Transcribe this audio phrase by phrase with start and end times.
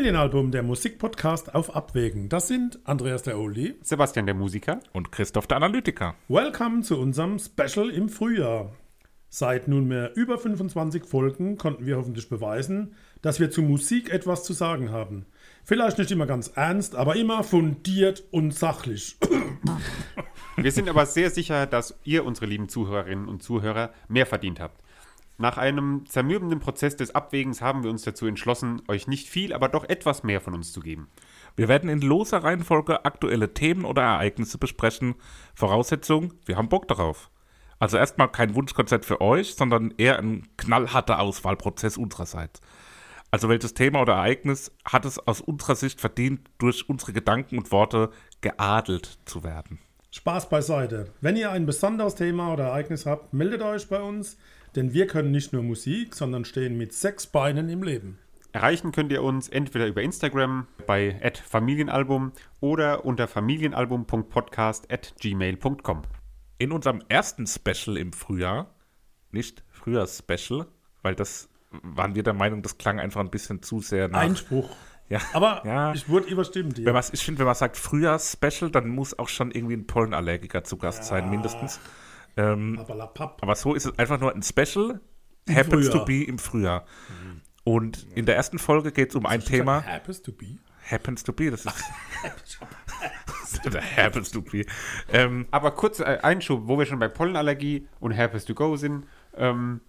[0.00, 2.30] Familienalbum, der Musikpodcast auf Abwägen.
[2.30, 4.80] Das sind Andreas der Oldie, Sebastian der Musiker.
[4.94, 6.14] Und Christoph der Analytiker.
[6.26, 8.72] Welcome zu unserem Special im Frühjahr.
[9.28, 14.54] Seit nunmehr über 25 Folgen konnten wir hoffentlich beweisen, dass wir zu Musik etwas zu
[14.54, 15.26] sagen haben.
[15.64, 19.18] Vielleicht nicht immer ganz ernst, aber immer fundiert und sachlich.
[20.56, 24.80] Wir sind aber sehr sicher, dass ihr, unsere lieben Zuhörerinnen und Zuhörer, mehr verdient habt.
[25.40, 29.70] Nach einem zermürbenden Prozess des Abwägens haben wir uns dazu entschlossen, euch nicht viel, aber
[29.70, 31.08] doch etwas mehr von uns zu geben.
[31.56, 35.14] Wir werden in loser Reihenfolge aktuelle Themen oder Ereignisse besprechen.
[35.54, 37.30] Voraussetzung, wir haben Bock darauf.
[37.78, 42.60] Also erstmal kein Wunschkonzert für euch, sondern eher ein knallharter Auswahlprozess unsererseits.
[43.30, 47.72] Also welches Thema oder Ereignis hat es aus unserer Sicht verdient, durch unsere Gedanken und
[47.72, 48.10] Worte
[48.42, 49.78] geadelt zu werden?
[50.10, 51.14] Spaß beiseite.
[51.22, 54.36] Wenn ihr ein besonderes Thema oder Ereignis habt, meldet euch bei uns,
[54.76, 58.18] denn wir können nicht nur Musik, sondern stehen mit sechs Beinen im Leben.
[58.52, 61.18] Erreichen könnt ihr uns entweder über Instagram bei
[61.48, 66.02] @familienalbum oder unter familienalbum.podcast@gmail.com.
[66.58, 68.74] In unserem ersten Special im Frühjahr,
[69.30, 70.66] nicht Frühjahrs-Special,
[71.02, 74.20] weil das waren wir der Meinung, das klang einfach ein bisschen zu sehr nach.
[74.20, 74.70] Einspruch.
[75.08, 75.92] Ja, Aber ja.
[75.92, 76.86] ich wurde überstimmt hier.
[76.86, 80.64] Wenn man, ich finde, wenn man sagt Frühjahrs-Special, dann muss auch schon irgendwie ein Pollenallergiker
[80.64, 81.80] zu Gast sein, mindestens.
[82.36, 82.78] Ähm,
[83.40, 85.00] aber so ist es einfach nur ein Special.
[85.48, 85.92] happens Frühjahr.
[85.92, 86.84] to be im Frühjahr.
[87.64, 89.84] Und in der ersten Folge geht es um ein Thema.
[89.84, 90.56] Happens to be.
[90.90, 91.72] Happens to be, das ist.
[93.96, 94.64] happens to be.
[95.12, 99.06] Ähm, Aber kurz äh, Einschub, wo wir schon bei Pollenallergie und Herpes to go sind.
[99.36, 99.80] Ähm,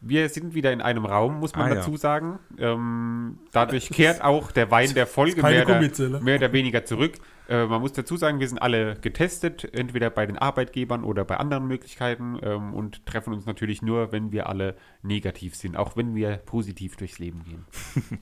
[0.00, 1.74] wir sind wieder in einem Raum, muss man Ah, ja.
[1.76, 2.38] dazu sagen.
[2.58, 7.14] Ähm, dadurch kehrt auch der Wein der Folge mehr oder, mehr oder weniger zurück.
[7.48, 11.36] Äh, man muss dazu sagen, wir sind alle getestet, entweder bei den Arbeitgebern oder bei
[11.36, 16.14] anderen Möglichkeiten ähm, und treffen uns natürlich nur, wenn wir alle negativ sind, auch wenn
[16.14, 17.64] wir positiv durchs Leben gehen.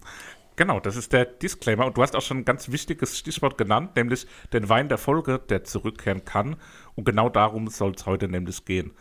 [0.57, 1.85] Genau, das ist der Disclaimer.
[1.85, 5.41] Und du hast auch schon ein ganz wichtiges Stichwort genannt, nämlich den Wein der Folge,
[5.41, 6.57] der zurückkehren kann.
[6.95, 8.93] Und genau darum soll es heute nämlich gehen.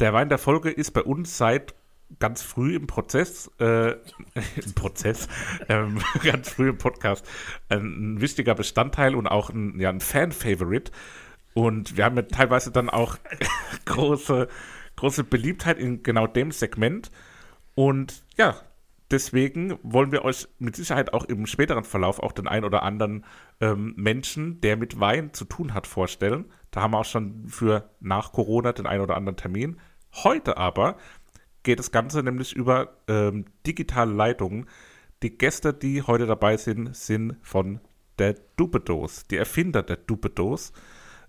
[0.00, 1.74] Der Wein der Folge ist bei uns seit
[2.18, 3.92] ganz früh im Prozess, äh,
[4.64, 5.28] im Prozess,
[5.68, 7.26] ähm, ganz früh im Podcast,
[7.68, 10.92] ein, wichtiger Bestandteil und auch ein, ja, ein Fan-Favorite.
[11.54, 13.16] Und wir haben ja teilweise dann auch
[13.84, 14.48] große,
[14.96, 17.10] große Beliebtheit in genau dem Segment.
[17.74, 18.56] Und ja,
[19.10, 23.24] deswegen wollen wir euch mit Sicherheit auch im späteren Verlauf auch den ein oder anderen
[23.60, 26.46] ähm, Menschen, der mit Wein zu tun hat, vorstellen.
[26.70, 29.78] Da haben wir auch schon für nach Corona den ein oder anderen Termin.
[30.12, 30.96] Heute aber
[31.64, 34.66] geht das Ganze nämlich über ähm, digitale Leitungen.
[35.22, 37.80] Die Gäste, die heute dabei sind, sind von
[38.18, 40.72] der Dubedos, die Erfinder der Dubedos.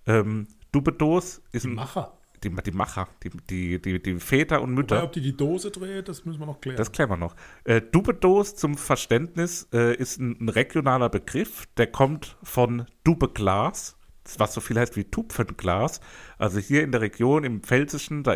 [0.06, 2.18] Ähm, Dubedos ist ein Macher.
[2.44, 4.98] die, die Macher, die, die, die, die Väter und Mütter.
[4.98, 6.78] Wobei, ob die die Dose dreht, das müssen wir noch klären.
[6.78, 7.36] Das klären wir noch.
[7.64, 13.98] Äh, Dubedos zum Verständnis äh, ist ein, ein regionaler Begriff, der kommt von Dubeglas,
[14.38, 16.02] was so viel heißt wie Tupfenglas.
[16.38, 18.36] Also hier in der Region im Pfälzischen, da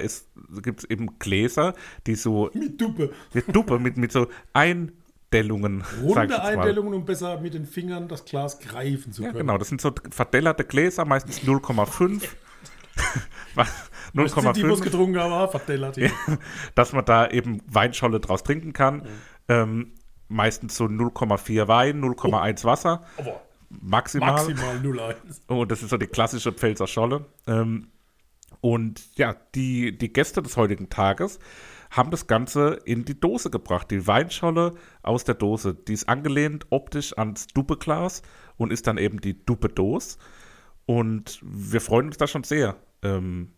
[0.61, 1.73] gibt es eben Gläser,
[2.07, 3.11] die so mit Duppe.
[3.33, 5.83] mit Duppe, mit, mit so Eindellungen.
[6.03, 6.41] Runde.
[6.41, 9.39] Einstellungen, um besser mit den Fingern das Glas greifen zu Ja, können.
[9.47, 12.23] genau, das sind so verdellerte Gläser, meistens 0,5.
[13.55, 13.67] Was-
[14.13, 16.11] Das sind die, die 0,5 getrunken haben, verdellert hier.
[16.75, 19.03] dass man da eben Weinscholle draus trinken kann.
[19.47, 19.93] Ähm,
[20.27, 24.33] meistens so 0,4 Wein, 0,1 Wasser, Aber maximal.
[24.33, 25.15] maximal 0,1.
[25.47, 27.25] Oh, das ist so die klassische Pfälzer Scholle.
[27.47, 27.87] Ähm,
[28.61, 31.39] und ja, die, die Gäste des heutigen Tages
[31.91, 33.89] haben das Ganze in die Dose gebracht.
[33.91, 35.73] Die Weinscholle aus der Dose.
[35.73, 38.21] Die ist angelehnt optisch ans Duppeglas
[38.57, 40.17] und ist dann eben die Duppe-Dose.
[40.85, 43.51] Und wir freuen uns da schon sehr, ähm,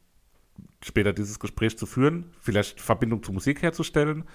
[0.83, 4.25] später dieses Gespräch zu führen, vielleicht Verbindung zur Musik herzustellen,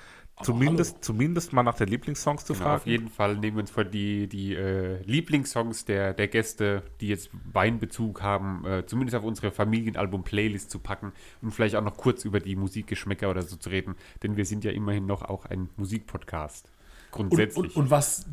[0.43, 2.77] zumindest, zumindest mal nach den Lieblingssongs zu Genau, fragen.
[2.77, 7.09] auf jeden Fall nehmen wir uns vor, die, die äh, Lieblingssongs der, der Gäste, die
[7.09, 11.13] jetzt Weinbezug haben, äh, zumindest auf unsere Familienalbum-Playlist zu packen
[11.43, 14.65] und vielleicht auch noch kurz über die Musikgeschmäcker oder so zu reden, denn wir sind
[14.65, 16.67] ja immerhin noch auch ein Musikpodcast.
[17.13, 17.75] Und, Grundsätzlich.
[17.77, 18.27] und, und was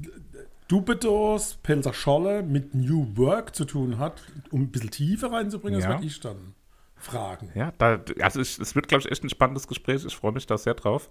[0.67, 5.85] Dubedos, Pelzer Scholle mit New Work zu tun hat, um ein bisschen Tiefe reinzubringen, das
[5.85, 5.91] Ja.
[5.95, 6.55] werde ich dann
[6.95, 7.49] fragen.
[7.53, 10.05] Ja, da, also es wird, glaube ich, echt ein spannendes Gespräch.
[10.05, 11.09] Ich freue mich da sehr drauf.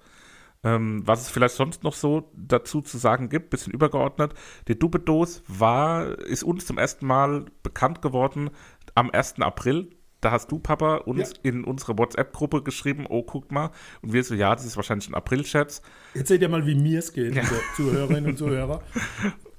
[0.64, 4.32] Ähm, was es vielleicht sonst noch so dazu zu sagen gibt, bisschen übergeordnet.
[4.68, 8.50] Die Dubedos war, ist uns zum ersten Mal bekannt geworden
[8.94, 9.40] am 1.
[9.40, 9.90] April.
[10.20, 11.50] Da hast du, Papa, uns Ja.
[11.50, 13.70] in unsere WhatsApp-Gruppe geschrieben, oh, guck mal.
[14.02, 15.82] Und wir so, ja, das ist wahrscheinlich ein April-Scherz.
[16.14, 18.82] Jetzt seht ihr mal, wie mir es geht, liebe Zuhörerinnen und Zuhörer.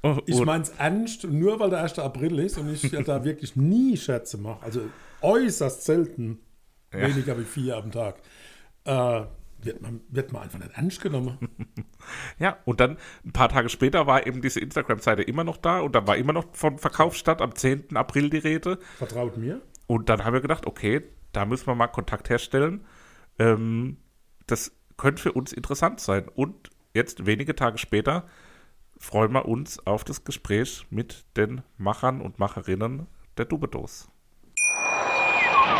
[0.05, 1.97] Oh, Ich und- meine es ernst, nur weil der 1.
[1.99, 4.81] April ist und ich ja da wirklich nie Schätze mache, also
[5.21, 6.39] äußerst selten,
[6.91, 8.17] weniger wie vier am Tag,
[8.83, 9.21] äh,
[9.65, 11.37] wird, man, wird man einfach nicht ernst genommen.
[12.37, 15.95] Ja, und dann ein paar Tage später war eben diese Instagram-Seite immer noch da und
[15.95, 17.95] da war immer noch von Verkaufsstadt am 10.
[17.95, 18.77] April die Rede.
[18.97, 19.61] Vertraut mir.
[19.87, 22.85] Und dann haben wir gedacht, okay, da müssen wir mal Kontakt herstellen.
[23.39, 23.97] Ähm,
[24.47, 26.27] das könnte für uns interessant sein.
[26.27, 28.27] Und jetzt, wenige Tage später,
[28.97, 33.07] freuen wir uns auf das Gespräch mit den Machern und Macherinnen
[33.37, 34.09] der Dubedos.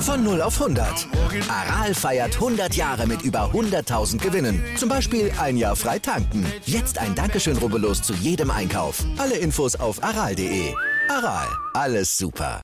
[0.00, 1.08] Von 0 auf 100.
[1.48, 4.64] Aral feiert 100 Jahre mit über 100.000 Gewinnen.
[4.76, 6.46] Zum Beispiel ein Jahr frei tanken.
[6.64, 9.04] Jetzt ein Dankeschön, rubbellos zu jedem Einkauf.
[9.18, 10.74] Alle Infos auf aral.de.
[11.08, 12.62] Aral, alles super.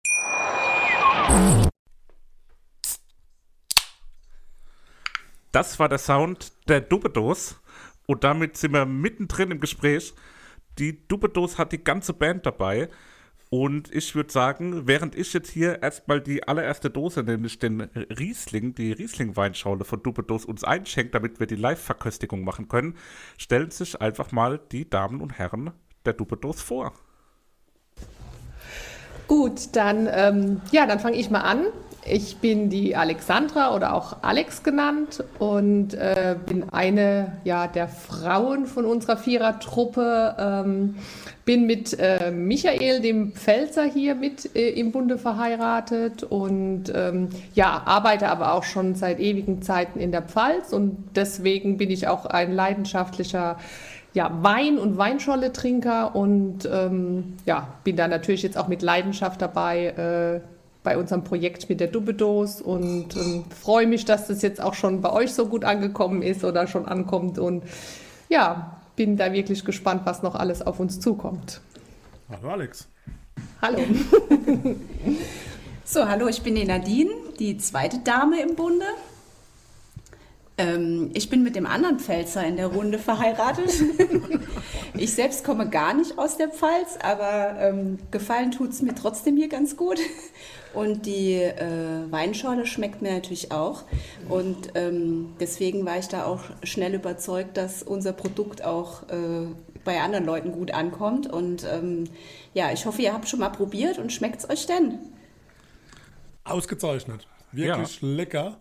[5.52, 7.56] Das war der Sound der Dubedos.
[8.06, 10.14] Und damit sind wir mittendrin im Gespräch.
[10.78, 12.88] Die Dubedos hat die ganze Band dabei.
[13.48, 18.74] Und ich würde sagen, während ich jetzt hier erstmal die allererste Dose, nämlich den Riesling,
[18.74, 22.96] die Riesling-Weinschorle von Dubedos uns einschenkt, damit wir die Live-Verköstigung machen können,
[23.38, 25.70] stellen sich einfach mal die Damen und Herren
[26.04, 26.92] der Dubedos vor.
[29.28, 31.66] Gut, dann, ähm, ja, dann fange ich mal an.
[32.08, 38.66] Ich bin die Alexandra oder auch Alex genannt und äh, bin eine ja, der Frauen
[38.66, 40.36] von unserer Vierertruppe.
[40.38, 40.96] Ähm,
[41.44, 47.82] bin mit äh, Michael, dem Pfälzer, hier mit äh, im Bunde verheiratet und ähm, ja,
[47.84, 52.26] arbeite aber auch schon seit ewigen Zeiten in der Pfalz und deswegen bin ich auch
[52.26, 53.58] ein leidenschaftlicher
[54.12, 60.40] ja, Wein- und Weinscholle-Trinker und ähm, ja, bin da natürlich jetzt auch mit Leidenschaft dabei
[60.42, 60.55] äh,
[60.86, 65.00] bei unserem Projekt mit der Dubedos und ähm, freue mich, dass das jetzt auch schon
[65.00, 67.64] bei euch so gut angekommen ist oder schon ankommt und
[68.28, 71.60] ja, bin da wirklich gespannt, was noch alles auf uns zukommt.
[72.30, 72.86] Hallo Alex.
[73.60, 73.80] Hallo.
[75.88, 78.86] So, hallo, ich bin die Nadine, die zweite Dame im Bunde.
[80.58, 83.70] Ähm, ich bin mit dem anderen Pfälzer in der Runde verheiratet.
[84.96, 89.36] ich selbst komme gar nicht aus der Pfalz, aber ähm, gefallen tut es mir trotzdem
[89.36, 89.98] hier ganz gut.
[90.72, 93.84] Und die äh, Weinschorle schmeckt mir natürlich auch.
[94.28, 99.46] Und ähm, deswegen war ich da auch schnell überzeugt, dass unser Produkt auch äh,
[99.84, 101.32] bei anderen Leuten gut ankommt.
[101.32, 102.04] Und ähm,
[102.52, 104.98] ja, ich hoffe, ihr habt schon mal probiert und schmeckt es euch denn?
[106.44, 107.26] Ausgezeichnet.
[107.52, 108.58] Wirklich lecker.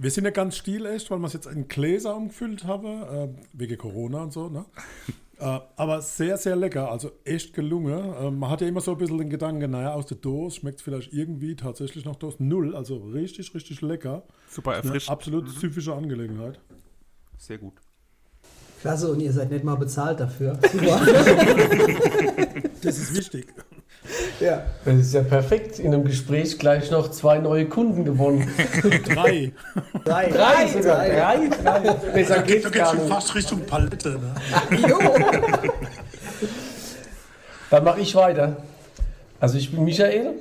[0.00, 3.76] Wir sind ja ganz stilecht, weil wir es jetzt in Gläser umgefüllt haben, äh, wegen
[3.76, 4.48] Corona und so.
[4.48, 4.64] Ne?
[5.40, 6.88] äh, aber sehr, sehr lecker.
[6.88, 8.14] Also echt gelungen.
[8.14, 10.78] Äh, man hat ja immer so ein bisschen den Gedanken, naja, aus der Dose schmeckt
[10.78, 12.76] es vielleicht irgendwie tatsächlich nach Dose null.
[12.76, 14.22] Also richtig, richtig lecker.
[14.48, 15.10] Super Eine erfrischend.
[15.10, 16.60] absolut süffische Angelegenheit.
[17.36, 17.74] Sehr gut.
[18.80, 20.60] Klasse, und ihr seid nicht mal bezahlt dafür.
[20.72, 21.00] Super.
[22.82, 23.48] Das ist wichtig.
[24.40, 24.62] Ja.
[24.84, 25.78] Das ist ja perfekt.
[25.78, 28.50] In einem Gespräch gleich noch zwei neue Kunden gewonnen.
[29.04, 29.52] Drei.
[30.04, 31.06] Drei, Drei sogar.
[31.06, 31.94] Drei, drei.
[32.12, 33.08] Besser geht's gar nicht.
[33.08, 34.10] fast Richtung Palette.
[34.10, 34.34] Ne?
[37.70, 38.56] Dann mache ich weiter.
[39.40, 40.34] Also ich bin Michael.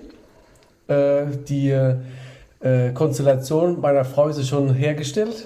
[0.88, 5.46] Äh, die äh, Konstellation meiner Frau ist schon hergestellt.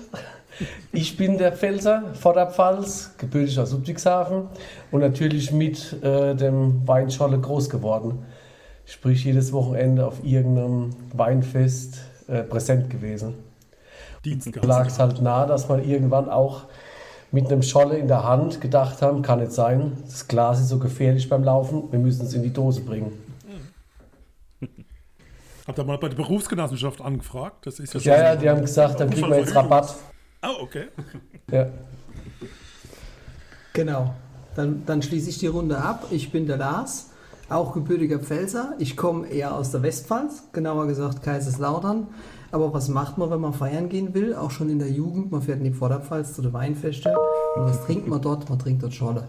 [0.92, 4.44] Ich bin der Pfälzer, Vorderpfalz, gebürtig aus Ludwigshafen
[4.92, 8.26] und natürlich mit äh, dem Weinscholle groß geworden.
[8.92, 13.36] Sprich jedes Wochenende auf irgendeinem Weinfest, äh, präsent gewesen.
[14.62, 16.66] Lag es halt nah, dass man irgendwann auch
[17.32, 20.78] mit einem Scholle in der Hand gedacht haben, kann nicht sein, das Glas ist so
[20.78, 23.14] gefährlich beim Laufen, wir müssen es in die Dose bringen.
[25.68, 27.66] Habt ihr mal bei der Berufsgenossenschaft angefragt?
[27.66, 29.96] Das ist ja, Ja, ja, die haben gesagt, dann kriegen wir jetzt Rabatt.
[30.42, 30.88] Ah, okay.
[31.50, 31.68] Ja.
[33.72, 34.14] Genau.
[34.54, 36.08] Dann, dann schließe ich die Runde ab.
[36.12, 37.11] Ich bin der Lars,
[37.52, 38.74] auch gebürtiger Pfälzer.
[38.80, 42.08] Ich komme eher aus der Westpfalz, genauer gesagt Kaiserslautern.
[42.52, 44.36] Aber was macht man, wenn man feiern gehen will?
[44.36, 45.32] Auch schon in der Jugend.
[45.32, 47.16] Man fährt in die Vorderpfalz zu den Weinfeste.
[47.56, 48.50] Und was trinkt man dort?
[48.50, 49.28] Man trinkt dort Scholle.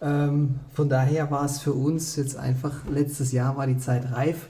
[0.00, 4.48] Ähm, von daher war es für uns jetzt einfach, letztes Jahr war die Zeit reif.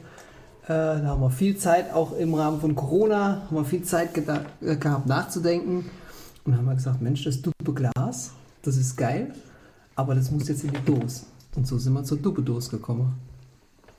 [0.65, 4.11] Äh, da haben wir viel Zeit, auch im Rahmen von Corona, haben wir viel Zeit
[4.17, 5.91] äh, gehabt nachzudenken.
[6.45, 9.35] Und haben wir gesagt, Mensch, das Duppe Glas, das ist geil,
[9.97, 11.23] aber das muss jetzt in die Dose.
[11.59, 13.19] Und so sind wir zur Duppe-Dose gekommen.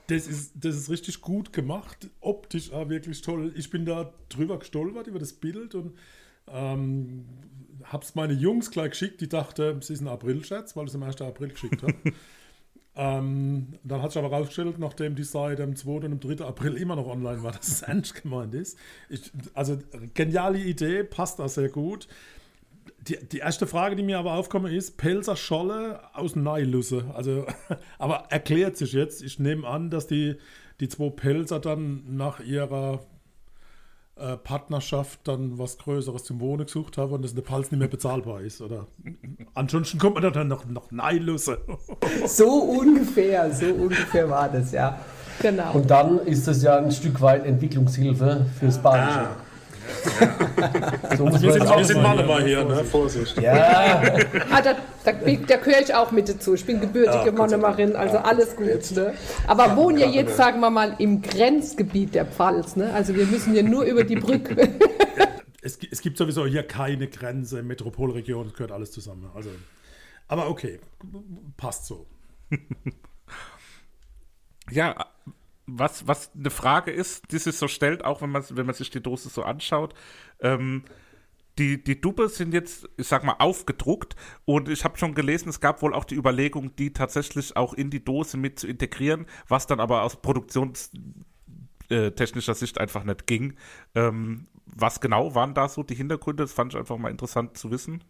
[0.08, 2.10] Das ist, das ist richtig gut gemacht.
[2.22, 3.52] Optisch auch wirklich toll.
[3.54, 5.92] Ich bin da drüber gestolpert über das Bild und
[6.48, 7.26] ähm,
[7.84, 9.20] hab's meine Jungs gleich geschickt.
[9.20, 11.20] Die dachten, es ist ein April-Scherz, weil ich es am 1.
[11.20, 11.96] April geschickt habe.
[12.96, 15.92] ähm, dann hat sich aber rausgestellt, nachdem die Seite am 2.
[15.92, 16.46] und am 3.
[16.46, 18.78] April immer noch online war, dass es ernst gemeint ist.
[19.10, 19.78] Ich, also
[20.14, 22.08] geniale Idee, passt da sehr gut.
[23.08, 27.06] Die, die erste Frage, die mir aber aufkommt, ist Pelzer Scholle aus Neilusse.
[27.14, 27.46] Also,
[27.98, 29.24] aber erklärt sich jetzt.
[29.24, 30.36] Ich nehme an, dass die,
[30.80, 33.02] die zwei Pelzer dann nach ihrer
[34.20, 37.88] äh, Partnerschaft dann was Größeres zum Wohnen gesucht haben und dass der Pals nicht mehr
[37.88, 38.62] bezahlbar ist.
[38.62, 38.88] Oder
[39.54, 41.60] ansonsten kommt man dann noch, noch Neilusse.
[42.28, 45.00] So ungefähr, so ungefähr war das, ja.
[45.42, 45.74] Genau.
[45.74, 49.30] Und dann ist es ja ein Stück weit Entwicklungshilfe fürs Badische.
[51.18, 52.84] So muss Wir sind, das wir sind mal hier, ne?
[52.84, 53.40] Vorsicht.
[53.42, 54.02] Ja,
[54.52, 56.54] Ah, da, da, da gehöre ich auch mit dazu.
[56.54, 58.92] Ich bin gebürtige Monomarin, also alles gut.
[58.92, 59.14] Ne?
[59.48, 62.76] Aber wohnen ja jetzt, sagen wir mal, im Grenzgebiet der Pfalz.
[62.76, 62.92] Ne?
[62.94, 64.70] Also wir müssen ja nur über die Brücke.
[65.62, 69.30] Es, es gibt sowieso hier keine Grenze, Metropolregion, es gehört alles zusammen.
[69.36, 69.50] Also,
[70.30, 70.80] aber okay,
[71.58, 72.08] passt so.
[74.72, 75.06] Ja,
[75.78, 78.90] was, was eine Frage ist, die sich so stellt, auch wenn man, wenn man sich
[78.90, 79.94] die Dose so anschaut,
[80.40, 80.84] ähm,
[81.58, 85.60] die, die Dubbe sind jetzt, ich sag mal, aufgedruckt und ich habe schon gelesen, es
[85.60, 89.68] gab wohl auch die Überlegung, die tatsächlich auch in die Dose mit zu integrieren, was
[89.68, 93.56] dann aber aus produktionstechnischer Sicht einfach nicht ging.
[93.94, 96.44] Ähm, was genau waren da so die Hintergründe?
[96.44, 98.06] Das fand ich einfach mal interessant zu wissen.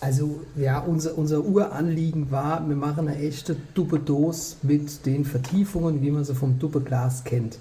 [0.00, 6.10] Also ja, unser, unser Uranliegen war, wir machen eine echte Duppe-Dose mit den Vertiefungen, wie
[6.10, 7.58] man sie vom Duppe-Glas kennt.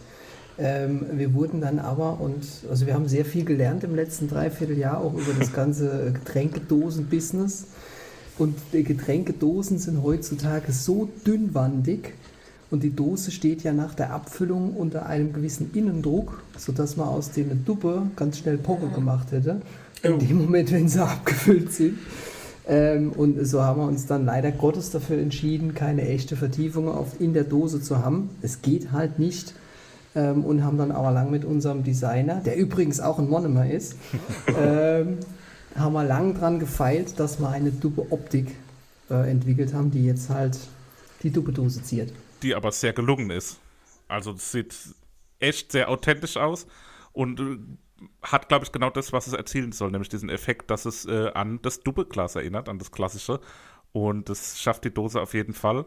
[0.57, 4.99] Ähm, wir wurden dann aber, und also wir haben sehr viel gelernt im letzten Dreivierteljahr,
[4.99, 7.65] auch über das ganze Getränkedosen-Business.
[8.37, 12.13] Und die Getränkedosen sind heutzutage so dünnwandig
[12.69, 17.31] und die Dose steht ja nach der Abfüllung unter einem gewissen Innendruck, sodass man aus
[17.31, 19.61] dem eine Duppe ganz schnell Poche gemacht hätte.
[20.05, 21.97] In dem Moment, wenn sie abgefüllt sind.
[22.67, 27.19] Ähm, und so haben wir uns dann leider Gottes dafür entschieden, keine echte Vertiefung auf,
[27.19, 28.29] in der Dose zu haben.
[28.41, 29.53] Es geht halt nicht.
[30.15, 33.97] Ähm, und haben dann aber lang mit unserem Designer, der übrigens auch ein Monomer ist,
[34.57, 35.17] ähm,
[35.75, 38.55] haben wir lang dran gefeilt, dass wir eine Duppe Optik
[39.09, 40.57] äh, entwickelt haben, die jetzt halt
[41.21, 42.13] die Duppe-Dose ziert.
[42.43, 43.57] die aber sehr gelungen ist.
[44.07, 44.73] Also es sieht
[45.39, 46.65] echt sehr authentisch aus
[47.11, 47.57] und äh,
[48.21, 51.31] hat, glaube ich, genau das, was es erzielen soll, nämlich diesen Effekt, dass es äh,
[51.33, 53.39] an das Doppelglas erinnert, an das klassische.
[53.91, 55.85] Und das schafft die Dose auf jeden Fall.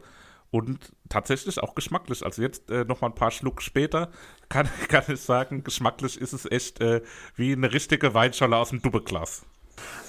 [0.51, 2.25] Und tatsächlich auch geschmacklich.
[2.25, 4.11] Also jetzt äh, noch mal ein paar Schluck später
[4.49, 7.03] kann, kann ich sagen, geschmacklich ist es echt äh,
[7.37, 9.45] wie eine richtige Weinscholle aus dem Doppelglas.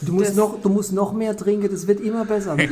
[0.02, 2.56] Du musst, Das- noch, du musst noch mehr trinken, das wird immer besser.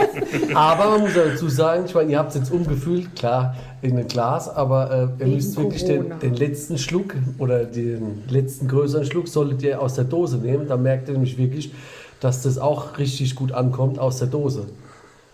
[0.54, 4.06] Aber man muss dazu sagen, ich meine, ihr habt es jetzt umgefüllt, klar, in ein
[4.06, 9.26] Glas, aber äh, ihr müsst wirklich den, den letzten Schluck oder den letzten größeren Schluck
[9.28, 10.68] solltet ihr aus der Dose nehmen.
[10.68, 11.72] Da merkt ihr nämlich wirklich,
[12.20, 14.68] dass das auch richtig gut ankommt aus der Dose.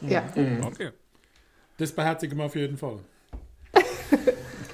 [0.01, 0.23] ja.
[0.65, 0.91] Okay.
[1.77, 2.97] Das beherzigen wir auf jeden Fall.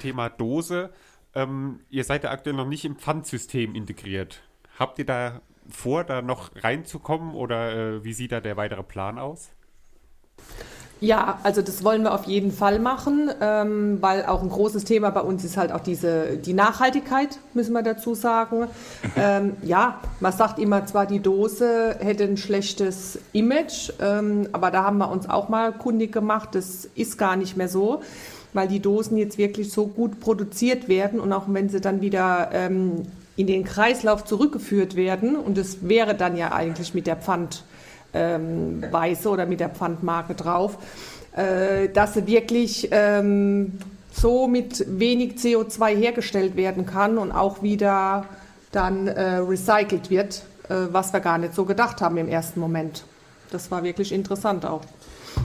[0.01, 0.89] Thema Dose.
[1.35, 4.41] Ähm, ihr seid ja aktuell noch nicht im Pfandsystem integriert.
[4.77, 9.17] Habt ihr da vor, da noch reinzukommen oder äh, wie sieht da der weitere Plan
[9.17, 9.49] aus?
[11.01, 15.09] Ja, also das wollen wir auf jeden Fall machen, ähm, weil auch ein großes Thema
[15.09, 18.67] bei uns ist halt auch diese die Nachhaltigkeit, müssen wir dazu sagen.
[19.17, 24.85] ähm, ja, man sagt immer zwar, die Dose hätte ein schlechtes Image, ähm, aber da
[24.85, 28.01] haben wir uns auch mal kundig gemacht, das ist gar nicht mehr so,
[28.53, 32.51] weil die Dosen jetzt wirklich so gut produziert werden und auch wenn sie dann wieder
[32.53, 37.63] ähm, in den Kreislauf zurückgeführt werden und das wäre dann ja eigentlich mit der Pfand
[38.13, 38.83] ähm,
[39.25, 40.77] oder mit der Pfandmarke drauf,
[41.35, 43.73] äh, dass sie wirklich ähm,
[44.13, 48.25] so mit wenig CO2 hergestellt werden kann und auch wieder
[48.71, 53.03] dann äh, recycelt wird, äh, was wir gar nicht so gedacht haben im ersten Moment.
[53.51, 54.81] Das war wirklich interessant auch.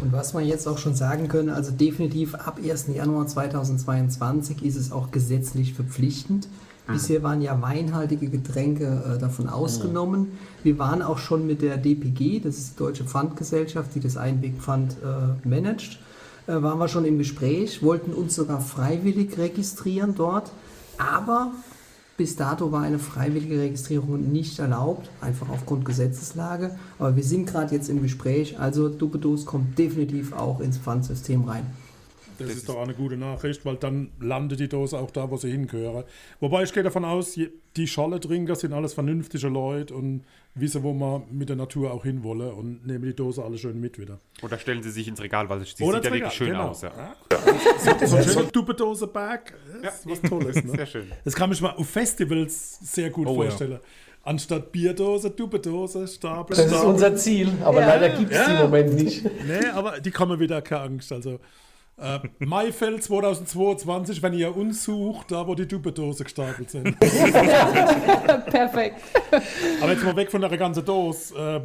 [0.00, 2.86] Und was wir jetzt auch schon sagen können, also definitiv ab 1.
[2.94, 6.48] Januar 2022 ist es auch gesetzlich verpflichtend.
[6.92, 10.38] Bisher waren ja weinhaltige Getränke äh, davon ausgenommen.
[10.62, 14.96] Wir waren auch schon mit der DPG, das ist die Deutsche Pfandgesellschaft, die das Einwegpfand
[15.02, 15.98] äh, managt,
[16.46, 20.50] äh, waren wir schon im Gespräch, wollten uns sogar freiwillig registrieren dort.
[20.98, 21.52] Aber
[22.16, 26.76] bis dato war eine freiwillige Registrierung nicht erlaubt, einfach aufgrund Gesetzeslage.
[26.98, 31.64] Aber wir sind gerade jetzt im Gespräch, also Dupedos kommt definitiv auch ins Pfandsystem rein.
[32.48, 35.36] Das ist doch auch eine gute Nachricht, weil dann landet die Dose auch da, wo
[35.36, 36.04] sie hingehören.
[36.40, 37.38] Wobei ich gehe davon aus,
[37.76, 42.52] die Scholle-Trinker sind alles vernünftige Leute und wissen, wo man mit der Natur auch hinwolle
[42.52, 44.18] und nehmen die Dose alle schön mit wieder.
[44.42, 46.80] Oder stellen sie sich ins Regal, weil sie Oder sieht ja wirklich schön Regal, aus.
[46.80, 46.94] genau.
[46.96, 48.06] Ja.
[48.06, 50.64] So ein schöner Duppedose-Bag, das ist was Tolles.
[50.64, 50.72] Ne?
[50.76, 51.12] Sehr schön.
[51.24, 53.48] Das kann ich mir auf Festivals sehr gut Oh, ja.
[53.50, 53.78] vorstellen.
[54.22, 56.90] Anstatt Bierdose, Duppedose, Stapel, Das ist Stapel.
[56.90, 57.86] unser Ziel, aber Ja.
[57.86, 58.62] leider gibt es die im Ja.
[58.64, 59.24] Moment nicht.
[59.24, 61.10] Nee, aber die kommen wieder, keine Angst.
[61.12, 61.40] Also,
[62.00, 66.98] äh, Maifeld 2022, wenn ihr uns sucht, da wo die Duppedose gestapelt sind.
[68.46, 69.00] Perfekt.
[69.80, 71.34] Aber jetzt mal weg von der ganzen Dose.
[71.34, 71.60] Äh,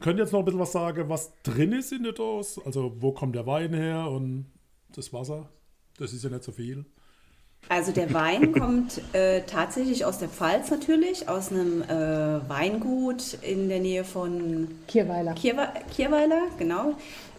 [0.00, 2.60] könnt ihr jetzt noch ein bisschen was sagen, was drin ist in der Dose?
[2.64, 4.46] Also, wo kommt der Wein her und
[4.94, 5.48] das Wasser?
[5.98, 6.84] Das ist ja nicht so viel.
[7.68, 13.68] Also der Wein kommt äh, tatsächlich aus der Pfalz natürlich, aus einem äh, Weingut in
[13.68, 15.34] der Nähe von Kierweiler.
[15.34, 16.94] Kierwe Kierweiler, genau.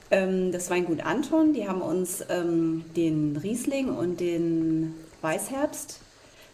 [0.10, 6.00] Ähm, das Weingut Anton, die haben uns ähm, den Riesling und den Weißherbst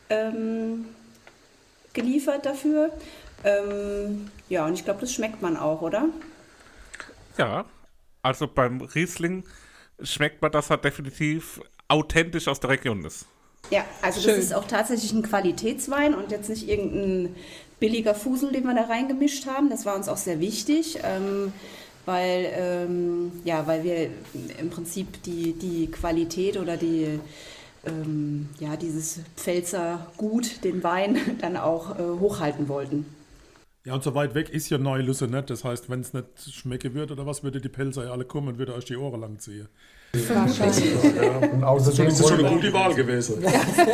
[0.10, 0.86] ähm,
[1.93, 2.91] geliefert dafür.
[3.43, 6.10] Ähm, ja, und ich glaube, das schmeckt man auch, oder?
[7.38, 7.65] Ja,
[8.22, 9.43] also beim Riesling
[10.01, 13.25] schmeckt man, dass er definitiv authentisch aus der Region ist.
[13.69, 14.36] Ja, also Schön.
[14.36, 17.36] das ist auch tatsächlich ein Qualitätswein und jetzt nicht irgendein
[17.79, 19.69] billiger Fusel, den wir da reingemischt haben.
[19.69, 21.54] Das war uns auch sehr wichtig, ähm,
[22.05, 24.09] weil, ähm, ja, weil wir
[24.59, 27.19] im Prinzip die, die Qualität oder die,
[27.85, 33.05] ähm, ja, dieses Pfälzer Gut, den Wein, dann auch äh, hochhalten wollten.
[33.85, 35.49] Ja, und so weit weg ist ja Neulüsse nicht.
[35.49, 38.47] Das heißt, wenn es nicht schmecken wird oder was, würde die Pelzer ja alle kommen
[38.47, 39.67] und würde euch die Ohren lang ziehen.
[40.15, 40.93] Wahrscheinlich.
[41.54, 43.43] Und außerdem wollen, wir, gute Wahl gewesen.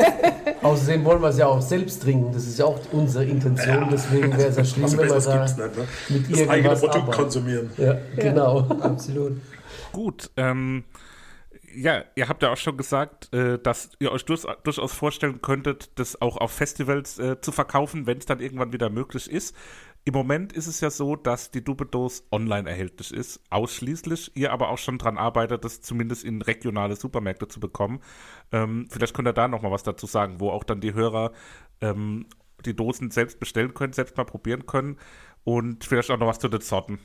[0.62, 2.34] außerdem wollen wir es ja auch selbst trinken.
[2.34, 3.88] Das ist ja auch unsere Intention.
[3.90, 5.48] Deswegen wäre es ja schlimm, wenn wir da
[6.10, 7.12] mit irgendwas arbeiten.
[7.12, 7.72] konsumieren.
[7.78, 8.60] Ja, genau.
[8.82, 9.40] Absolut.
[9.94, 10.84] Gut, ähm,
[11.74, 15.98] ja, ihr habt ja auch schon gesagt, äh, dass ihr euch durch, durchaus vorstellen könntet,
[16.00, 19.56] das auch auf Festivals äh, zu verkaufen, wenn es dann irgendwann wieder möglich ist.
[20.06, 24.32] Im Moment ist es ja so, dass die Dubedos online erhältlich ist, ausschließlich.
[24.36, 28.00] Ihr aber auch schon dran arbeitet, das zumindest in regionale Supermärkte zu bekommen.
[28.52, 31.32] Ähm, vielleicht könnt ihr da noch mal was dazu sagen, wo auch dann die Hörer
[31.82, 32.26] ähm,
[32.66, 34.98] die Dosen selbst bestellen können, selbst mal probieren können
[35.44, 37.00] und vielleicht auch noch was zu den Sorten.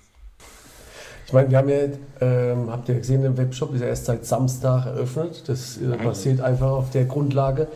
[1.27, 1.79] Ich meine, wir haben ja,
[2.21, 5.49] ähm, habt ihr gesehen, der Webshop ist ja erst seit Samstag eröffnet.
[5.49, 7.69] Das äh, basiert einfach auf der Grundlage,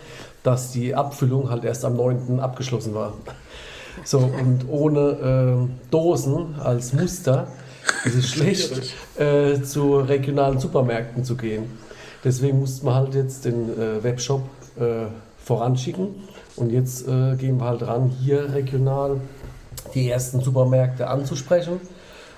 [0.43, 2.41] dass die Abfüllung halt erst am 9.
[2.41, 3.15] abgeschlossen war.
[4.05, 7.49] So, und ohne ähm, Dosen als Muster
[8.05, 11.65] ist es schlecht, äh, zu regionalen Supermärkten zu gehen.
[12.25, 14.43] Deswegen mussten wir halt jetzt den äh, Webshop
[14.79, 15.07] äh,
[15.45, 16.15] voranschicken.
[16.57, 19.21] Und jetzt äh, gehen wir halt ran, hier regional
[19.95, 21.81] die ersten Supermärkte anzusprechen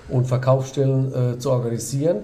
[0.09, 2.19] und Verkaufsstellen äh, zu organisieren.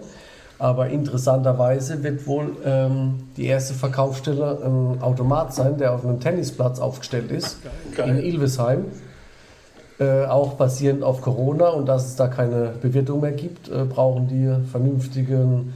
[0.60, 6.80] Aber interessanterweise wird wohl ähm, die erste Verkaufsstelle ein Automat sein, der auf einem Tennisplatz
[6.80, 7.58] aufgestellt ist,
[7.97, 8.86] in Ilvesheim.
[10.00, 14.28] Äh, auch basierend auf Corona und dass es da keine Bewirtung mehr gibt, äh, brauchen
[14.28, 15.74] die vernünftigen,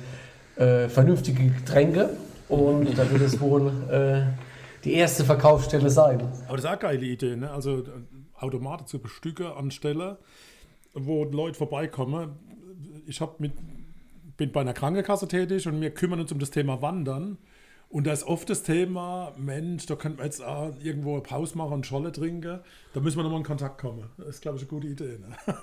[0.57, 2.11] äh, vernünftige Getränke.
[2.47, 4.21] Und da wird es wohl äh,
[4.83, 6.21] die erste Verkaufsstelle sein.
[6.47, 7.49] Aber das ist auch eine geile Idee, ne?
[7.49, 7.83] Also äh,
[8.39, 10.17] Automaten zu bestücken an Stellen,
[10.93, 12.33] wo Leute vorbeikommen.
[13.07, 13.53] Ich mit,
[14.37, 17.39] bin bei einer Krankenkasse tätig und wir kümmern uns um das Thema Wandern.
[17.91, 21.57] Und da ist oft das Thema, Mensch, da könnten wir jetzt auch irgendwo eine Pause
[21.57, 22.59] machen und Scholle trinken.
[22.93, 24.05] Da müssen wir nochmal in Kontakt kommen.
[24.17, 25.19] Das ist, glaube ich, eine gute Idee.
[25.19, 25.35] Ne?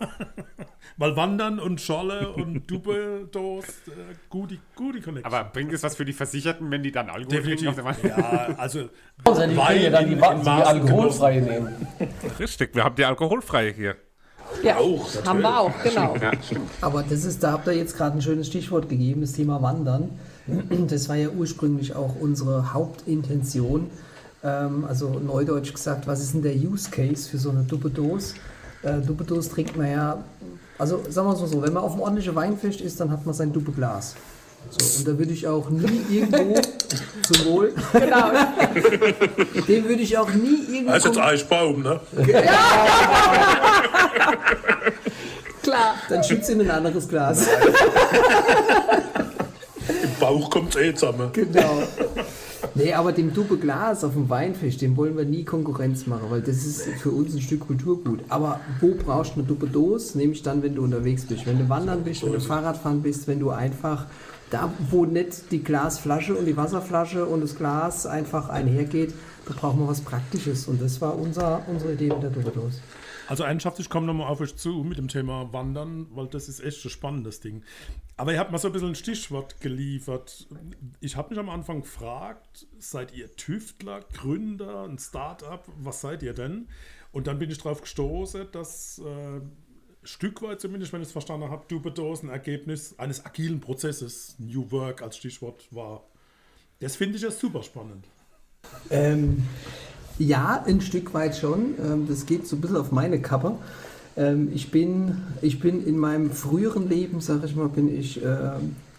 [0.98, 5.32] Weil Wandern und Scholle und Duppedos, äh, gute, gute Connection.
[5.32, 7.74] Aber bringt es was für die Versicherten, wenn die dann Alkohol Definitiv.
[7.74, 8.08] trinken?
[8.08, 8.88] Ja, also
[9.24, 11.74] Also die können ja dann die, in- in die alkoholfreie nehmen.
[12.38, 13.96] Richtig, wir haben die alkoholfreie hier.
[14.62, 14.76] Ja,
[15.26, 16.14] haben wir auch, genau.
[16.80, 20.10] Aber das ist, da habt ihr jetzt gerade ein schönes Stichwort gegeben, das Thema Wandern.
[20.88, 23.90] Das war ja ursprünglich auch unsere Hauptintention.
[24.42, 28.34] Ähm, also neudeutsch gesagt, was ist denn der Use Case für so eine Duppedos?
[28.82, 30.24] Äh, Duppedos trinkt man ja,
[30.78, 33.26] also sagen wir es mal so, wenn man auf einem ordentlichen Weinfest ist, dann hat
[33.26, 34.14] man sein Duppeglas.
[34.70, 36.54] So, und da würde ich auch nie irgendwo
[37.22, 37.72] zum Wohl.
[37.92, 38.30] Genau.
[39.68, 40.92] Den würde ich auch nie irgendwo.
[40.92, 42.00] Das ist jetzt Eichbaum, ne?
[45.62, 45.94] Klar.
[46.08, 47.46] Dann schütze in ein anderes Glas.
[49.88, 51.31] Im Bauch kommt es eh zusammen.
[51.33, 51.83] Genau.
[52.74, 56.40] Nee, aber dem Dube Glas auf dem Weinfisch, dem wollen wir nie Konkurrenz machen, weil
[56.40, 58.20] das ist für uns ein Stück Kulturgut.
[58.29, 60.18] Aber wo brauchst du eine Dube Dose?
[60.18, 61.46] Nämlich dann, wenn du unterwegs bist.
[61.46, 64.07] Wenn du wandern bist, wenn du Fahrradfahren bist, wenn du einfach
[64.50, 69.14] da, wo nicht die Glasflasche und die Wasserflasche und das Glas einfach einhergeht,
[69.46, 70.68] da brauchen wir was Praktisches.
[70.68, 72.80] Und das war unser, unsere Idee mit der Dose.
[73.28, 76.61] Also ernsthaft, ich komme nochmal auf euch zu mit dem Thema Wandern, weil das ist
[76.61, 77.62] echt ein spannendes Ding.
[78.16, 80.48] Aber ihr habt mal so ein bisschen ein Stichwort geliefert.
[81.00, 85.68] Ich habe mich am Anfang gefragt, seid ihr Tüftler, Gründer, ein Start-up?
[85.78, 86.68] Was seid ihr denn?
[87.12, 89.40] Und dann bin ich darauf gestoßen, dass äh,
[90.02, 94.70] Stück weit zumindest, wenn ich es verstanden habe, Dubedos ein Ergebnis eines agilen Prozesses, New
[94.70, 96.04] Work als Stichwort war.
[96.80, 98.06] Das finde ich ja super spannend.
[98.90, 99.44] Ähm,
[100.18, 101.74] ja, ein Stück weit schon.
[101.78, 103.56] Ähm, das geht so ein bisschen auf meine Kappe.
[104.16, 108.50] Ähm, ich, bin, ich bin in meinem früheren Leben, sage ich mal, bin ich, äh,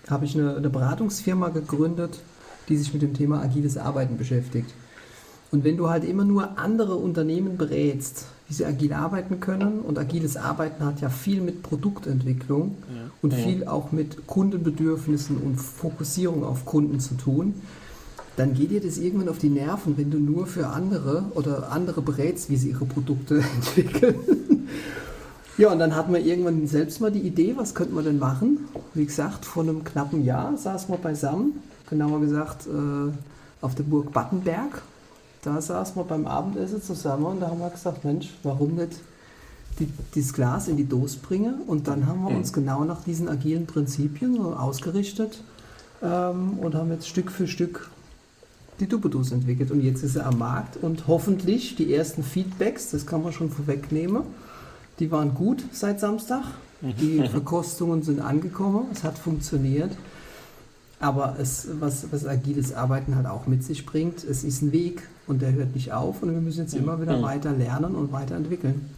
[0.10, 2.20] habe ich eine, eine Beratungsfirma gegründet,
[2.68, 4.72] die sich mit dem Thema agiles Arbeiten beschäftigt.
[5.52, 9.98] Und wenn du halt immer nur andere Unternehmen berätst, wie sie agil arbeiten können, und
[9.98, 13.12] agiles Arbeiten hat ja viel mit Produktentwicklung ja.
[13.22, 13.40] und ja.
[13.40, 17.56] viel auch mit Kundenbedürfnissen und Fokussierung auf Kunden zu tun,
[18.40, 22.02] dann geht dir das irgendwann auf die Nerven, wenn du nur für andere oder andere
[22.02, 24.16] berätst, wie sie ihre Produkte entwickeln.
[25.58, 28.60] ja, und dann hatten wir irgendwann selbst mal die Idee, was könnten wir denn machen?
[28.94, 33.12] Wie gesagt, vor einem knappen Jahr saßen wir beisammen, genauer gesagt äh,
[33.62, 34.82] auf der Burg Battenberg.
[35.42, 39.00] Da saßen wir beim Abendessen zusammen und da haben wir gesagt, Mensch, warum nicht
[39.80, 41.62] die, dieses Glas in die Dose bringen?
[41.66, 45.42] Und dann haben wir uns genau nach diesen agilen Prinzipien ausgerichtet
[46.02, 47.90] ähm, und haben jetzt Stück für Stück
[48.80, 53.06] die Dupedus entwickelt und jetzt ist er am Markt und hoffentlich die ersten Feedbacks, das
[53.06, 54.24] kann man schon vorwegnehmen,
[55.00, 56.44] die waren gut seit Samstag.
[56.82, 59.92] Die Verkostungen sind angekommen, es hat funktioniert.
[61.02, 65.04] Aber es, was, was agiles Arbeiten halt auch mit sich bringt, es ist ein Weg
[65.30, 68.90] und der hört nicht auf und wir müssen jetzt immer wieder weiter lernen und weiterentwickeln.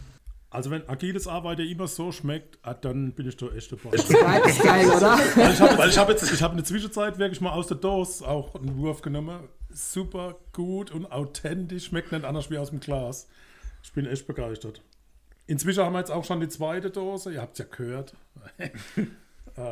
[0.52, 3.96] Also wenn agiles Arbeiten immer so schmeckt, ah, dann bin ich doch echt dabei.
[3.96, 5.18] Das ist geil, oder?
[5.78, 8.26] Weil ich habe hab jetzt ich hab in der Zwischenzeit wirklich mal aus der Dose
[8.28, 9.48] auch einen Wurf genommen.
[9.70, 13.28] Super gut und authentisch, schmeckt nicht anders wie aus dem Glas.
[13.82, 14.82] Ich bin echt begeistert.
[15.46, 18.14] Inzwischen haben wir jetzt auch schon die zweite Dose, ihr habt es ja gehört.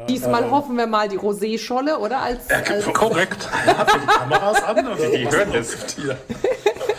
[0.08, 2.18] Diesmal äh, hoffen wir mal die Rosé-Scholle, oder?
[2.18, 3.48] Als, äh, als korrekt.
[3.66, 4.86] Ja, die Kameras an.
[4.86, 5.76] Oder die hören das.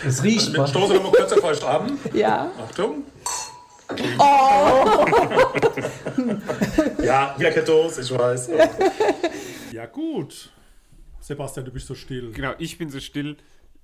[0.05, 0.53] Es riecht.
[0.53, 1.99] Wir stoßen nochmal kurz feucht an.
[2.13, 2.49] Ja.
[2.67, 3.03] Achtung.
[4.17, 5.05] Oh!
[7.03, 8.49] ja, lecker Dose, ich weiß.
[9.73, 10.49] ja, gut.
[11.19, 12.31] Sebastian, du bist so still.
[12.31, 13.37] Genau, ich bin so still,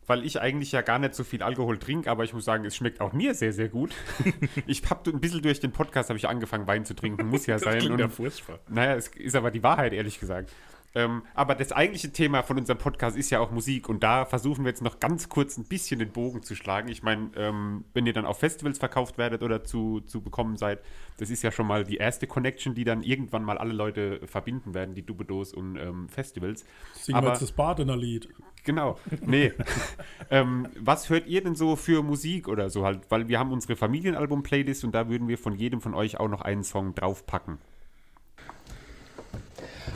[0.07, 2.75] weil ich eigentlich ja gar nicht so viel Alkohol trinke, aber ich muss sagen, es
[2.75, 3.91] schmeckt auch mir sehr, sehr gut.
[4.67, 7.63] ich habe ein bisschen durch den Podcast ich angefangen, Wein zu trinken, muss ja das
[7.63, 7.91] sein.
[7.91, 8.59] Und, ja furchtbar.
[8.69, 10.51] Naja, es ist aber die Wahrheit, ehrlich gesagt.
[10.95, 14.63] Ähm, aber das eigentliche Thema von unserem Podcast ist ja auch Musik und da versuchen
[14.63, 16.87] wir jetzt noch ganz kurz ein bisschen den Bogen zu schlagen.
[16.87, 20.79] Ich meine, ähm, wenn ihr dann auf Festivals verkauft werdet oder zu, zu bekommen seid,
[21.17, 24.73] das ist ja schon mal die erste Connection, die dann irgendwann mal alle Leute verbinden
[24.73, 26.65] werden, die Dubedos und ähm, Festivals.
[26.93, 28.29] Singen wir jetzt das Badener Lied.
[28.67, 29.53] Genau, nee.
[30.29, 32.99] ähm, was hört ihr denn so für Musik oder so halt?
[33.07, 36.41] Weil wir haben unsere Familienalbum-Playlist und da würden wir von jedem von euch auch noch
[36.41, 37.59] einen Song draufpacken.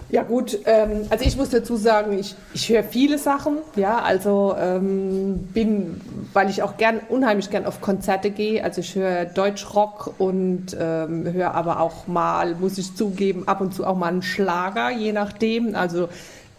[0.09, 4.55] Ja gut, ähm, also ich muss dazu sagen, ich, ich höre viele Sachen, ja, also
[4.57, 5.99] ähm, bin,
[6.31, 11.31] weil ich auch gern, unheimlich gern auf Konzerte gehe, also ich höre Deutschrock und ähm,
[11.31, 15.11] höre aber auch mal, muss ich zugeben, ab und zu auch mal einen Schlager, je
[15.11, 16.07] nachdem, also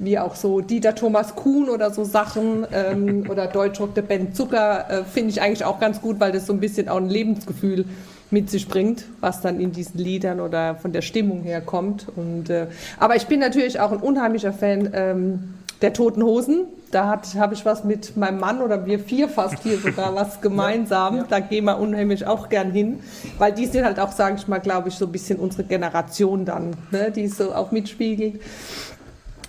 [0.04, 4.90] wie auch so Dieter Thomas Kuhn oder so Sachen ähm, oder Deutschrock der Ben Zucker
[4.90, 7.84] äh, finde ich eigentlich auch ganz gut, weil das so ein bisschen auch ein Lebensgefühl
[8.30, 12.06] mit sich bringt, was dann in diesen Liedern oder von der Stimmung her kommt.
[12.16, 12.66] Und, äh,
[12.98, 16.66] aber ich bin natürlich auch ein unheimlicher Fan ähm, der Toten Hosen.
[16.90, 21.16] Da habe ich was mit meinem Mann oder wir vier fast hier sogar was gemeinsam.
[21.16, 21.26] Ja, ja.
[21.28, 23.00] Da gehen wir unheimlich auch gern hin,
[23.38, 26.44] weil die sind halt auch, sage ich mal, glaube ich, so ein bisschen unsere Generation
[26.44, 28.40] dann, ne, die so auch mitspiegelt.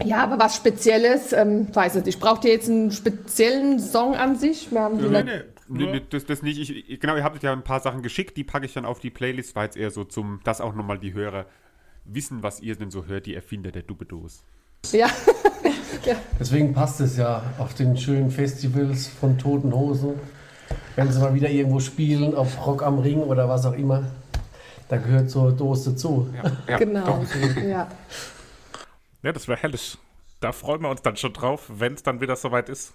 [0.04, 4.38] Ja, aber was Spezielles, ähm, weiß nicht, ich brauche dir jetzt einen speziellen Song an
[4.38, 4.72] sich.
[4.72, 6.60] Wir haben nee, nee, Nee, nee, das, das nicht.
[6.60, 9.10] Ich, genau, ihr habt ja ein paar Sachen geschickt, die packe ich dann auf die
[9.10, 11.46] Playlist, weil es eher so zum, dass auch nochmal die Hörer
[12.06, 14.44] wissen, was ihr denn so hört, die Erfinder der Dubedos.
[14.92, 15.08] Ja.
[16.06, 16.16] ja.
[16.40, 20.14] Deswegen passt es ja auf den schönen Festivals von Toten Hosen.
[20.96, 24.04] Wenn sie mal wieder irgendwo spielen, auf Rock am Ring oder was auch immer,
[24.90, 26.28] da gehört so Dose dazu.
[26.36, 27.26] Ja, ja, genau.
[29.24, 29.30] Ja.
[29.30, 29.98] Ja, das wäre herrlich.
[30.40, 32.94] Da freuen wir uns dann schon drauf, wenn es dann wieder soweit ist.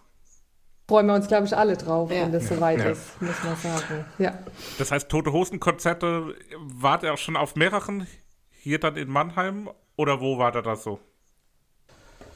[0.87, 2.23] Freuen wir uns, glaube ich, alle drauf, Ja.
[2.23, 2.91] wenn das soweit Ja.
[2.91, 4.05] ist, muss man sagen.
[4.19, 4.39] Ja.
[4.79, 8.07] Das heißt, Tote Hosen-Konzerte, wart ihr auch schon auf mehreren
[8.51, 10.99] hier dann in Mannheim oder wo war der da so?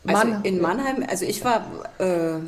[0.07, 1.65] Also Mann- in Mannheim, also ich war,
[1.99, 2.41] äh,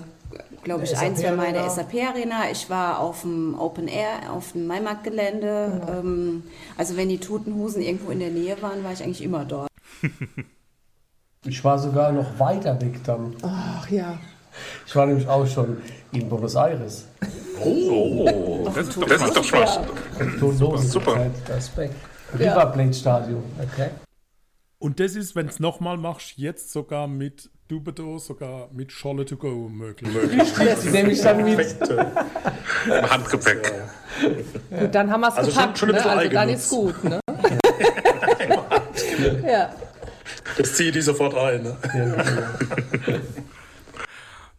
[0.65, 2.51] glaube ich, ein, zwei Mal in der SAP SAP-Arena.
[2.51, 5.83] Ich war auf dem Open Air, auf dem Maimarktgelände.
[5.89, 6.43] Ähm,
[6.77, 9.69] also wenn die Toten Hosen irgendwo in der Nähe waren, war ich eigentlich immer dort.
[11.45, 13.35] Ich war sogar noch weiter weg dann.
[13.43, 14.19] Ach ja.
[14.87, 15.79] Ich war nämlich auch schon
[16.13, 17.07] in Buenos Aires.
[17.63, 19.81] Oh, das ist doch, das ist doch Spaß.
[20.91, 21.27] Super.
[21.49, 21.95] Respekt.
[22.39, 23.43] River Plate Stadion.
[23.61, 23.91] Okay.
[24.79, 29.37] Und das ist, wenn es nochmal machst, jetzt sogar mit Dubedo, sogar mit Scholle to
[29.37, 30.11] go möglich.
[30.59, 31.77] Das nehme ich dann mit.
[33.11, 33.73] Handgepäck.
[34.79, 36.07] Gut, dann haben wir es Also schon- gepackt, schon ein ne?
[36.07, 36.63] Also dann Eigennutz.
[36.65, 37.21] ist gut, ne?
[39.51, 39.71] ja.
[40.57, 41.63] Das ziehe ich sofort ein.
[41.63, 41.77] Ne?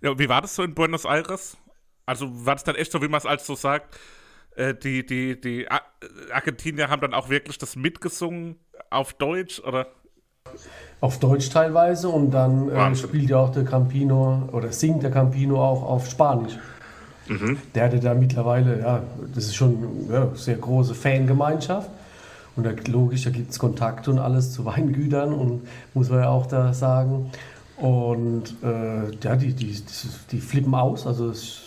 [0.02, 1.58] Ja, wie war das so in Buenos Aires?
[2.06, 3.98] Also war das dann echt so, wie man es als so sagt,
[4.56, 5.68] äh, die, die, die
[6.32, 9.88] Argentinier haben dann auch wirklich das mitgesungen auf Deutsch oder?
[11.02, 15.64] Auf Deutsch teilweise und dann äh, spielt ja auch der Campino oder singt der Campino
[15.64, 16.58] auch auf Spanisch.
[17.74, 21.90] Der hatte da mittlerweile, ja, das ist schon ja, eine sehr große Fangemeinschaft.
[22.56, 26.30] Und da, logisch, da gibt es Kontakte und alles zu Weingütern und muss man ja
[26.30, 27.32] auch da sagen.
[27.78, 31.62] Und äh, ja, die, die, die, die flippen aus, also es ist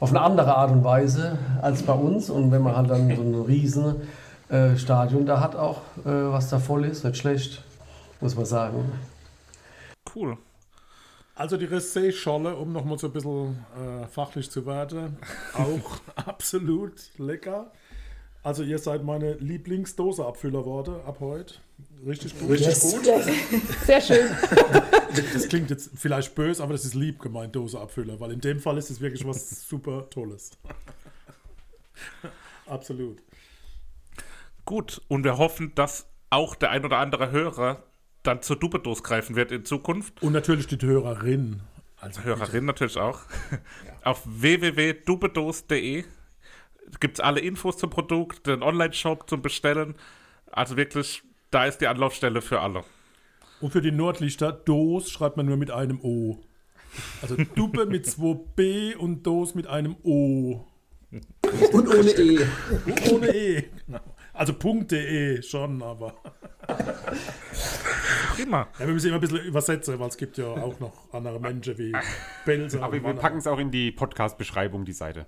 [0.00, 2.30] auf eine andere Art und Weise als bei uns.
[2.30, 3.96] Und wenn man halt dann so ein riesen
[4.48, 7.62] äh, Stadion da hat auch, äh, was da voll ist, nicht schlecht,
[8.20, 8.92] muss man sagen.
[10.14, 10.36] Cool.
[11.34, 15.16] Also die Ressé-Scholle, um nochmal so ein bisschen äh, fachlich zu werden,
[15.54, 17.70] auch absolut lecker.
[18.48, 21.56] Also ihr seid meine Lieblingsdose-Abfüller-Worte ab heute.
[22.06, 22.48] Richtig gut.
[22.48, 23.04] Richtig gut.
[23.84, 24.30] Sehr schön.
[25.34, 28.78] Das klingt jetzt vielleicht böse, aber das ist lieb gemeint, Dose-Abfüller, weil in dem Fall
[28.78, 30.52] ist es wirklich was super Tolles.
[32.66, 33.18] Absolut.
[34.64, 37.82] Gut, und wir hoffen, dass auch der ein oder andere Hörer
[38.22, 40.22] dann zur Dubedos greifen wird in Zukunft.
[40.22, 41.60] Und natürlich die Hörerin.
[42.00, 43.20] Also Hörerin natürlich auch.
[44.04, 46.04] Auf www.dubedos.de
[47.00, 49.94] gibt es alle Infos zum Produkt, den Online-Shop zum Bestellen.
[50.50, 52.84] Also wirklich, da ist die Anlaufstelle für alle.
[53.60, 56.38] Und für die Nordlichter, Dos schreibt man nur mit einem O.
[57.22, 60.64] Also Duppe mit 2 B und Dos mit einem O.
[61.72, 62.46] Und ohne E.
[63.12, 63.64] Ohne E.
[63.86, 64.00] Genau.
[64.34, 66.14] Also .de schon, aber.
[68.36, 68.68] Prima.
[68.78, 71.76] Ja, wir müssen immer ein bisschen übersetzen, weil es gibt ja auch noch andere Menschen
[71.78, 71.92] wie
[72.44, 72.82] Belser.
[72.82, 75.26] Aber und wir packen es auch in die Podcast-Beschreibung, die Seite.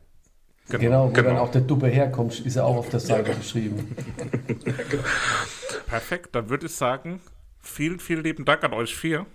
[0.78, 3.94] Genau, wo dann auch der Duppe herkommt, ist ja auch auf der Seite geschrieben.
[5.86, 7.20] Perfekt, dann würde ich sagen,
[7.60, 9.26] vielen, vielen lieben Dank an euch vier.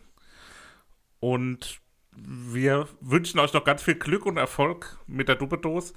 [1.20, 1.82] Und
[2.16, 5.94] wir wünschen euch noch ganz viel Glück und Erfolg mit der Dubedos.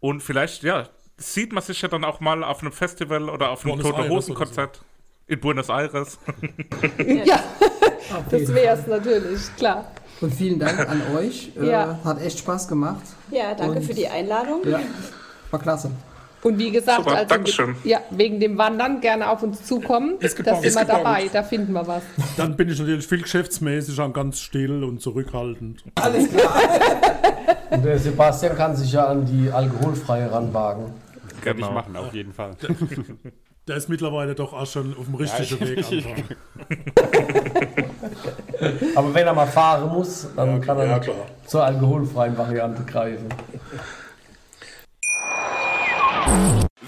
[0.00, 3.64] Und vielleicht, ja, sieht man sich ja dann auch mal auf einem Festival oder auf
[3.64, 4.82] einem Tote Aires Hosen Konzert
[5.26, 6.18] in Buenos Aires.
[7.24, 7.42] Ja,
[8.30, 9.90] das wäre es natürlich, klar.
[10.20, 11.52] Und vielen Dank an euch.
[11.60, 11.98] Äh, Ja.
[12.04, 13.02] Hat echt Spaß gemacht.
[13.30, 14.60] Ja, danke Und- für die Einladung.
[14.66, 14.80] Ja,
[15.50, 15.90] war klasse.
[16.42, 17.74] Und wie gesagt, Super, also, Dankeschön.
[17.82, 20.14] ja, wegen dem Wandern gerne auf uns zukommen.
[20.20, 22.02] Ist Da sind Ist wir dabei, da finden wir was.
[22.36, 25.82] Dann bin ich natürlich viel geschäftsmäßig und ganz still und zurückhaltend.
[25.96, 26.54] Alles klar.
[27.70, 30.84] Und der Sebastian kann sich ja an die alkoholfreie ranwagen.
[31.42, 31.68] Werde Genau.
[31.68, 32.52] ich machen, auf jeden Fall.
[33.68, 36.36] Der ist mittlerweile doch auch schon auf dem richtigen Ja, Weg.
[38.94, 41.00] Aber wenn er mal fahren muss, dann kann er ja,
[41.46, 43.26] zur alkoholfreien Variante greifen.